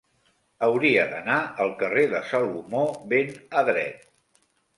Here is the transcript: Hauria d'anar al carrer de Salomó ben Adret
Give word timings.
Hauria 0.67 1.03
d'anar 1.11 1.35
al 1.65 1.73
carrer 1.81 2.07
de 2.15 2.23
Salomó 2.31 2.83
ben 3.13 3.31
Adret 3.63 4.11